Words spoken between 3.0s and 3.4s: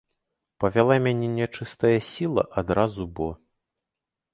бо!